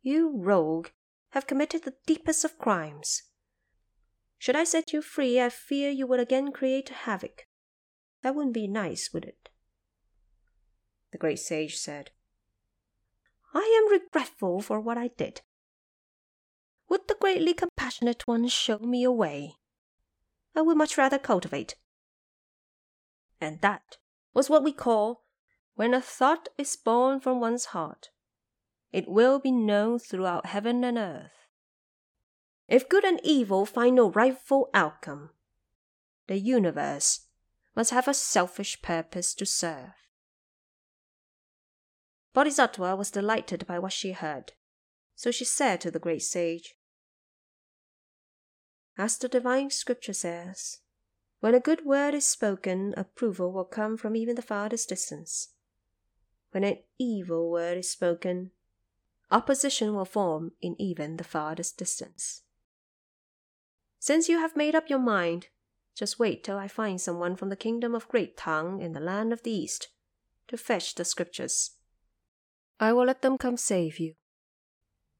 You 0.05 0.33
rogue 0.35 0.89
have 1.31 1.47
committed 1.47 1.83
the 1.83 1.95
deepest 2.05 2.45
of 2.45 2.59
crimes. 2.59 3.23
Should 4.37 4.55
I 4.55 4.63
set 4.63 4.93
you 4.93 5.01
free, 5.01 5.41
I 5.41 5.49
fear 5.49 5.89
you 5.89 6.05
would 6.05 6.19
again 6.19 6.51
create 6.51 6.89
havoc. 6.89 7.47
That 8.21 8.35
wouldn't 8.35 8.53
be 8.53 8.67
nice, 8.67 9.11
would 9.11 9.25
it? 9.25 9.49
The 11.11 11.17
great 11.17 11.39
sage 11.39 11.77
said, 11.77 12.11
I 13.51 13.81
am 13.81 13.91
regretful 13.91 14.61
for 14.61 14.79
what 14.79 14.99
I 14.99 15.07
did. 15.07 15.41
Would 16.87 17.07
the 17.07 17.17
greatly 17.19 17.55
compassionate 17.55 18.27
one 18.27 18.47
show 18.47 18.77
me 18.77 19.03
a 19.03 19.11
way? 19.11 19.55
I 20.55 20.61
would 20.61 20.77
much 20.77 20.99
rather 20.99 21.17
cultivate. 21.17 21.77
And 23.41 23.59
that 23.61 23.97
was 24.35 24.51
what 24.51 24.63
we 24.63 24.71
call 24.71 25.23
when 25.73 25.95
a 25.95 25.99
thought 25.99 26.47
is 26.59 26.75
born 26.75 27.19
from 27.21 27.39
one's 27.39 27.65
heart. 27.65 28.11
It 28.95 29.09
will 29.09 29.39
be 29.39 29.51
known 29.51 29.99
throughout 29.99 30.45
heaven 30.45 30.81
and 30.85 30.97
earth. 30.97 31.49
If 32.69 32.87
good 32.87 33.03
and 33.03 33.19
evil 33.25 33.65
find 33.65 33.97
no 33.97 34.09
rightful 34.09 34.69
outcome, 34.73 35.31
the 36.27 36.39
universe 36.39 37.27
must 37.75 37.91
have 37.91 38.07
a 38.07 38.13
selfish 38.13 38.81
purpose 38.81 39.33
to 39.33 39.45
serve. 39.45 39.91
Bodhisattva 42.33 42.95
was 42.95 43.11
delighted 43.11 43.67
by 43.67 43.79
what 43.79 43.91
she 43.91 44.13
heard, 44.13 44.53
so 45.13 45.29
she 45.29 45.43
said 45.43 45.81
to 45.81 45.91
the 45.91 45.99
great 45.99 46.21
sage, 46.21 46.75
As 48.97 49.17
the 49.17 49.27
divine 49.27 49.71
scripture 49.71 50.13
says, 50.13 50.79
when 51.41 51.53
a 51.53 51.59
good 51.59 51.85
word 51.85 52.13
is 52.13 52.25
spoken, 52.25 52.93
approval 52.95 53.51
will 53.51 53.65
come 53.65 53.97
from 53.97 54.15
even 54.15 54.35
the 54.35 54.41
farthest 54.41 54.87
distance. 54.87 55.49
When 56.51 56.63
an 56.63 56.77
evil 56.97 57.51
word 57.51 57.79
is 57.79 57.89
spoken, 57.89 58.51
opposition 59.31 59.95
will 59.95 60.05
form 60.05 60.51
in 60.61 60.75
even 60.79 61.17
the 61.17 61.23
farthest 61.23 61.77
distance. 61.77 62.43
Since 63.99 64.29
you 64.29 64.39
have 64.39 64.55
made 64.55 64.75
up 64.75 64.89
your 64.89 64.99
mind, 64.99 65.47
just 65.95 66.19
wait 66.19 66.43
till 66.43 66.57
I 66.57 66.67
find 66.67 66.99
someone 66.99 67.35
from 67.35 67.49
the 67.49 67.55
kingdom 67.55 67.95
of 67.95 68.07
Great 68.07 68.37
Tang 68.37 68.81
in 68.81 68.93
the 68.93 68.99
land 68.99 69.33
of 69.33 69.43
the 69.43 69.51
East 69.51 69.87
to 70.47 70.57
fetch 70.57 70.95
the 70.95 71.05
scriptures. 71.05 71.71
I 72.79 72.93
will 72.93 73.05
let 73.05 73.21
them 73.21 73.37
come 73.37 73.57
save 73.57 73.99
you. 73.99 74.15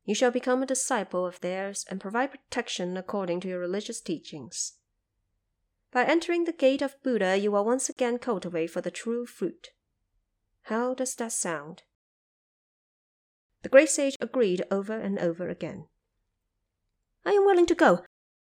You 0.04 0.14
shall 0.14 0.32
become 0.32 0.62
a 0.62 0.68
disciple 0.68 1.26
of 1.26 1.40
theirs 1.40 1.86
and 1.90 2.00
provide 2.00 2.32
protection 2.32 2.96
according 2.96 3.40
to 3.40 3.48
your 3.48 3.60
religious 3.60 4.02
teachings. 4.02 4.74
By 5.92 6.04
entering 6.04 6.44
the 6.44 6.52
gate 6.52 6.82
of 6.82 7.02
Buddha, 7.02 7.38
you 7.38 7.52
will 7.52 7.66
once 7.66 7.90
again 7.90 8.20
cultivate 8.20 8.68
for 8.68 8.82
the 8.82 8.92
true 8.92 9.26
fruit. 9.26 9.70
How 10.64 10.94
does 10.94 11.16
that 11.16 11.32
sound? 11.32 11.84
The 13.66 13.70
great 13.70 13.90
sage 13.90 14.16
agreed 14.22 14.64
over 14.70 14.94
and 14.94 15.18
over 15.18 15.50
again. 15.50 15.88
I 17.26 17.32
am 17.32 17.46
willing 17.46 17.66
to 17.66 17.74
go. 17.74 18.04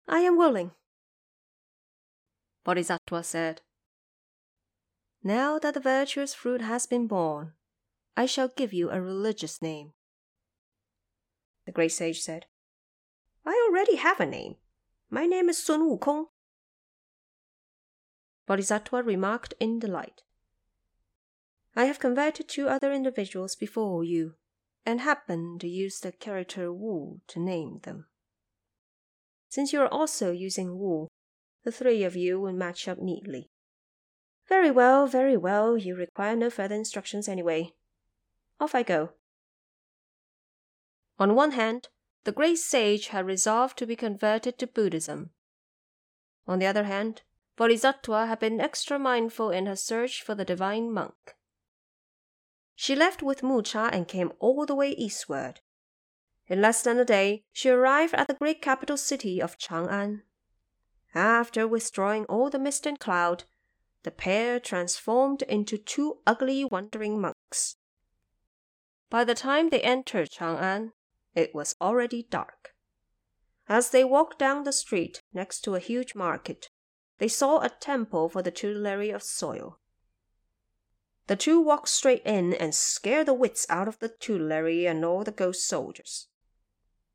I 0.08 0.20
am 0.22 0.38
willing. 0.38 0.72
Bodhisattva 2.64 3.22
said, 3.22 3.60
Now 5.22 5.60
that 5.60 5.74
the 5.74 5.82
virtuous 5.82 6.34
fruit 6.34 6.62
has 6.62 6.86
been 6.86 7.08
born, 7.08 7.52
I 8.16 8.26
shall 8.26 8.48
give 8.48 8.72
you 8.72 8.90
a 8.90 9.02
religious 9.02 9.62
name. 9.62 9.92
The 11.66 11.74
great 11.74 11.92
sage 11.92 12.22
said, 12.22 12.46
I 13.46 13.68
already 13.68 13.98
have 13.98 14.22
a 14.22 14.26
name. 14.26 14.56
My 15.10 15.26
name 15.26 15.50
is 15.50 15.62
Sun 15.62 15.82
Wukong. 15.82 16.28
Bodhisattva 18.48 19.04
remarked 19.04 19.56
in 19.60 19.78
delight. 19.78 20.22
I 21.76 21.84
have 21.84 22.00
converted 22.00 22.48
two 22.48 22.70
other 22.70 22.94
individuals 22.94 23.58
before 23.58 24.06
you, 24.06 24.36
and 24.86 25.02
happened 25.02 25.62
to 25.62 25.68
use 25.68 26.00
the 26.00 26.12
character 26.12 26.72
Wu 26.72 27.22
to 27.28 27.40
name 27.40 27.80
them. 27.84 28.08
Since 29.50 29.74
you 29.74 29.82
are 29.82 29.88
also 29.88 30.32
using 30.32 30.78
Wu, 30.80 31.08
the 31.64 31.72
three 31.72 32.04
of 32.04 32.16
you 32.16 32.40
will 32.40 32.54
match 32.54 32.88
up 32.88 33.00
neatly. 33.00 33.50
Very 34.48 34.72
well, 34.72 35.08
very 35.08 35.38
well, 35.38 35.78
you 35.78 35.96
require 35.96 36.36
no 36.36 36.50
further 36.50 36.76
instructions 36.76 37.28
anyway. 37.28 37.74
Off 38.60 38.76
I 38.76 38.84
go. 38.84 39.12
On 41.20 41.36
one 41.36 41.52
hand, 41.52 41.90
the 42.24 42.32
great 42.32 42.58
sage 42.58 43.08
had 43.08 43.26
resolved 43.26 43.78
to 43.78 43.86
be 43.86 43.96
converted 43.96 44.58
to 44.60 44.68
Buddhism. 44.68 45.32
On 46.48 46.60
the 46.60 46.66
other 46.66 46.84
hand, 46.84 47.22
Bodhisattva 47.56 48.26
had 48.26 48.40
been 48.40 48.60
extra 48.60 48.98
mindful 48.98 49.52
in 49.52 49.68
her 49.68 49.76
search 49.76 50.24
for 50.24 50.34
the 50.34 50.46
divine 50.46 50.92
monk. 50.92 51.36
She 52.82 52.96
left 52.96 53.22
with 53.22 53.44
Mucha 53.44 53.92
and 53.94 54.08
came 54.08 54.34
all 54.40 54.66
the 54.66 54.74
way 54.74 54.90
eastward. 54.94 55.62
In 56.48 56.62
less 56.62 56.82
than 56.82 56.98
a 56.98 57.06
day, 57.06 57.44
she 57.52 57.70
arrived 57.70 58.16
at 58.16 58.28
the 58.28 58.34
great 58.34 58.60
capital 58.60 58.98
city 58.98 59.40
of 59.40 59.60
Chang'an. 59.60 60.24
After 61.14 61.68
withdrawing 61.68 62.26
all 62.26 62.50
the 62.50 62.58
mist 62.58 62.88
and 62.88 63.00
cloud, 63.00 63.44
the 64.02 64.10
pair 64.10 64.60
transformed 64.60 65.44
into 65.44 65.78
two 65.78 66.22
ugly 66.26 66.66
wandering 66.66 67.22
monks. 67.22 67.76
By 69.12 69.26
the 69.26 69.36
time 69.36 69.70
they 69.70 69.82
entered 69.82 70.32
Chang'an, 70.32 70.94
it 71.36 71.54
was 71.54 71.76
already 71.80 72.24
dark. 72.24 72.74
As 73.70 73.92
they 73.92 74.04
walked 74.04 74.40
down 74.40 74.64
the 74.64 74.74
street 74.74 75.22
next 75.34 75.62
to 75.66 75.76
a 75.76 75.80
huge 75.80 76.16
market, 76.16 76.72
they 77.20 77.28
saw 77.28 77.60
a 77.60 77.70
temple 77.70 78.28
for 78.28 78.42
the 78.42 78.50
tutelary 78.50 79.12
of 79.12 79.22
soil. 79.22 79.78
The 81.32 81.38
two 81.38 81.62
walked 81.62 81.88
straight 81.88 82.24
in 82.26 82.54
and 82.54 82.76
scared 82.76 83.26
the 83.26 83.34
wits 83.34 83.66
out 83.70 83.88
of 83.88 84.00
the 84.00 84.10
tutelary 84.10 84.86
and 84.86 85.06
all 85.06 85.24
the 85.24 85.32
ghost 85.32 85.66
soldiers. 85.66 86.28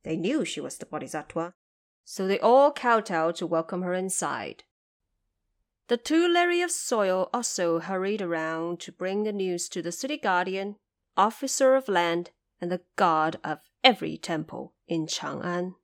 They 0.04 0.16
knew 0.16 0.42
she 0.42 0.58
was 0.58 0.78
the 0.78 0.86
Bodhisattva, 0.86 1.52
so 2.02 2.26
they 2.26 2.40
all 2.40 2.72
kowtowed 2.72 3.36
to 3.36 3.46
welcome 3.46 3.82
her 3.82 3.92
inside. 3.92 4.64
The 5.88 5.98
tutelary 5.98 6.62
of 6.62 6.70
soil 6.70 7.28
also 7.34 7.78
hurried 7.78 8.22
around 8.22 8.80
to 8.80 8.90
bring 8.90 9.24
the 9.24 9.34
news 9.34 9.68
to 9.68 9.82
the 9.82 9.92
city 9.92 10.16
guardian, 10.16 10.76
officer 11.14 11.74
of 11.74 11.86
land, 11.86 12.30
and 12.58 12.72
the 12.72 12.80
god 12.96 13.38
of 13.44 13.58
every 13.84 14.16
temple 14.16 14.72
in 14.88 15.06
Chang'an. 15.06 15.74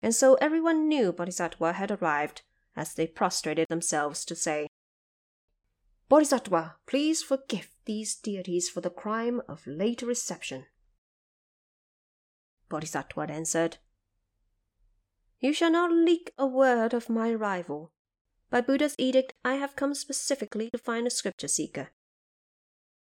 And 0.00 0.14
so 0.14 0.34
everyone 0.34 0.86
knew 0.86 1.10
Bodhisattva 1.10 1.72
had 1.72 1.90
arrived 1.90 2.42
as 2.76 2.94
they 2.94 3.08
prostrated 3.08 3.66
themselves 3.68 4.24
to 4.26 4.36
say, 4.36 4.68
Bodhisattva, 6.10 6.76
please 6.86 7.22
forgive 7.22 7.70
these 7.86 8.16
deities 8.16 8.68
for 8.68 8.82
the 8.82 8.90
crime 8.90 9.40
of 9.48 9.66
late 9.66 10.02
reception. 10.02 10.66
Bodhisattva 12.68 13.22
answered, 13.30 13.78
you 15.38 15.54
shall 15.54 15.70
not 15.70 15.90
leak 15.90 16.32
a 16.36 16.46
word 16.46 16.92
of 16.92 17.08
my 17.08 17.30
arrival. 17.30 17.92
By 18.50 18.60
Buddha's 18.60 18.94
edict, 18.98 19.32
I 19.44 19.54
have 19.54 19.76
come 19.76 19.94
specifically 19.94 20.68
to 20.70 20.78
find 20.78 21.06
a 21.06 21.10
scripture 21.10 21.48
seeker. 21.48 21.90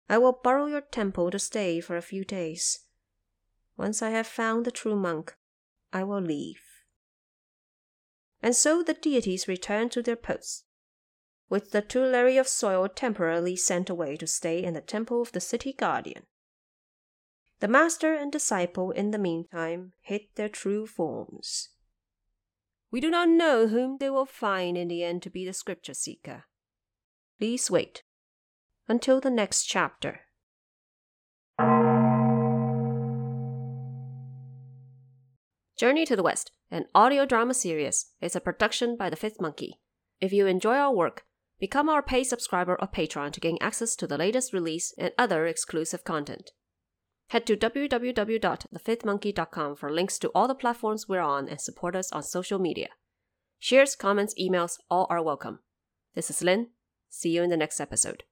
I 0.09 0.19
will 0.19 0.39
borrow 0.45 0.67
your 0.67 0.83
temple 0.83 1.31
to 1.31 1.39
stay 1.39 1.81
for 1.81 1.97
a 1.97 2.03
few 2.03 2.25
days. 2.25 2.81
Once 3.77 4.03
I 4.03 4.11
have 4.11 4.27
found 4.27 4.65
the 4.65 4.71
true 4.71 4.95
monk, 4.95 5.35
I 5.93 6.05
will 6.05 6.21
leave. 6.21 6.61
And 8.43 8.55
so 8.55 8.83
the 8.83 8.95
deities 8.95 9.49
returned 9.49 9.91
to 9.93 10.03
their 10.03 10.17
posts, 10.17 10.65
with 11.51 11.73
the 11.73 11.83
tutelary 11.83 12.39
of 12.39 12.47
soil 12.49 12.89
temporarily 12.89 13.57
sent 13.57 13.91
away 13.91 14.17
to 14.17 14.27
stay 14.27 14.63
in 14.63 14.73
the 14.73 14.81
temple 14.81 15.21
of 15.21 15.33
the 15.33 15.41
city 15.41 15.73
guardian. 15.73 16.23
The 17.59 17.69
master 17.69 18.15
and 18.15 18.33
disciple, 18.33 18.93
in 18.93 19.11
the 19.11 19.19
meantime, 19.19 19.93
hid 20.01 20.23
their 20.37 20.49
true 20.49 20.87
forms. 20.87 21.71
We 22.91 23.01
do 23.01 23.11
not 23.11 23.29
know 23.29 23.67
whom 23.67 23.99
they 23.99 24.09
will 24.09 24.27
find 24.27 24.79
in 24.79 24.89
the 24.89 25.05
end 25.05 25.23
to 25.25 25.31
be 25.31 25.45
the 25.45 25.53
scripture 25.53 25.93
seeker. 25.93 26.45
Please 27.39 27.71
wait 27.71 28.05
until 28.89 29.21
the 29.21 29.31
next 29.31 29.65
chapter. 29.65 30.21
Journey 35.77 36.05
to 36.07 36.15
the 36.15 36.23
West, 36.23 36.53
an 36.71 36.87
audio 36.95 37.27
drama 37.27 37.55
series, 37.55 38.07
is 38.21 38.37
a 38.37 38.41
production 38.41 38.97
by 38.97 39.11
the 39.11 39.17
Fifth 39.17 39.41
Monkey. 39.41 39.81
If 40.21 40.33
you 40.33 40.47
enjoy 40.47 40.77
our 40.77 40.95
work, 40.95 41.25
become 41.61 41.89
our 41.89 42.03
paid 42.03 42.25
subscriber 42.25 42.77
or 42.81 42.89
patron 42.89 43.31
to 43.33 43.41
gain 43.41 43.59
access 43.61 43.95
to 43.97 44.07
the 44.07 44.19
latest 44.19 44.53
release 44.53 44.95
and 44.99 45.13
other 45.19 45.47
exclusive 45.47 46.03
content. 46.03 46.51
Head 47.29 47.47
to 47.47 47.57
www.thefifthmonkey.com 47.57 49.77
for 49.77 49.93
links 49.93 50.19
to 50.19 50.29
all 50.31 50.49
the 50.49 50.55
platforms 50.57 51.09
we're 51.09 51.21
on 51.21 51.49
and 51.49 51.61
support 51.61 51.95
us 51.95 52.11
on 52.11 52.25
social 52.25 52.59
media. 52.59 52.89
Shares, 53.61 53.95
comments, 53.95 54.35
emails, 54.41 54.79
all 54.91 55.07
are 55.11 55.23
welcome. 55.23 55.61
This 56.15 56.31
is 56.31 56.43
Lynn. 56.43 56.71
See 57.09 57.31
you 57.31 57.43
in 57.43 57.51
the 57.51 57.57
next 57.57 57.79
episode. 57.79 58.25